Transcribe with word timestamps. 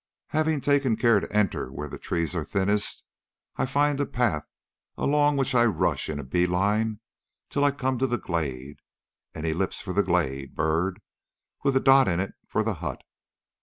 "Having 0.29 0.61
taken 0.61 0.95
care 0.97 1.19
to 1.19 1.31
enter 1.31 1.71
where 1.71 1.87
the 1.87 1.99
trees 1.99 2.35
are 2.35 2.43
thinnest, 2.43 3.03
I 3.57 3.67
find 3.67 3.99
a 4.01 4.07
path 4.07 4.47
along 4.97 5.37
which 5.37 5.53
I 5.53 5.63
rush 5.65 6.09
in 6.09 6.17
a 6.17 6.23
bee 6.23 6.47
line 6.47 6.99
till 7.49 7.63
I 7.63 7.69
come 7.69 7.99
to 7.99 8.07
the 8.07 8.17
glade 8.17 8.79
an 9.35 9.45
ellipse 9.45 9.79
for 9.79 9.93
the 9.93 10.01
glade, 10.01 10.55
Byrd, 10.55 11.01
with 11.61 11.75
a 11.75 11.79
dot 11.79 12.07
in 12.07 12.19
it 12.19 12.33
for 12.47 12.63
the 12.63 12.73
hut. 12.81 13.03